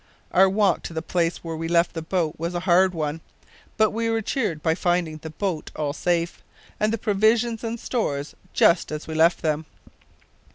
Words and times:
Our 0.31 0.49
walk 0.49 0.81
to 0.89 0.93
the 0.93 1.03
place 1.03 1.43
where 1.43 1.55
we 1.55 1.67
left 1.67 1.93
the 1.93 2.01
boat 2.01 2.33
was 2.39 2.55
a 2.55 2.61
hard 2.61 2.95
one, 2.95 3.21
but 3.77 3.91
we 3.91 4.09
were 4.09 4.23
cheered 4.23 4.63
by 4.63 4.73
finding 4.73 5.17
the 5.17 5.29
boat 5.29 5.69
all 5.75 5.93
safe, 5.93 6.41
and 6.79 6.91
the 6.91 6.97
provisions 6.97 7.63
and 7.63 7.79
stores 7.79 8.33
just 8.51 8.91
as 8.91 9.05
we 9.05 9.13
left 9.13 9.43
them. 9.43 9.67